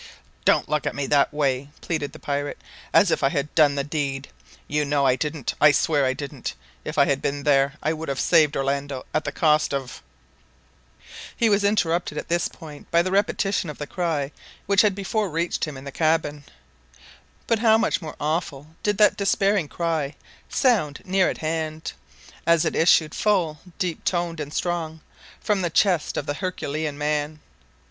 [0.45, 2.59] "Don't look at me that way," pleaded the pirate,
[2.91, 4.29] "as if I had done the deed.
[4.67, 5.53] You know I didn't.
[5.61, 6.55] I swear I didn't!
[6.83, 10.01] If I had been there, I would have saved Orlando at the cost of"
[11.37, 14.31] He was interrupted at this point by the repetition of the cry
[14.65, 16.45] which had before reached him in the cabin;
[17.45, 20.15] but how much more awful did that despairing cry
[20.49, 21.93] sound near at hand,
[22.47, 25.01] as it issued full, deep toned, and strong,
[25.39, 27.39] from the chest of the Herculean man!